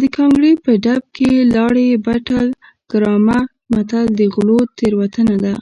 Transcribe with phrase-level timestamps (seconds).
[0.00, 2.40] د ګانګړې په ډب کې لاړې بټه
[2.90, 3.38] ګرامه
[3.72, 5.54] متل د غلو تېروتنه ده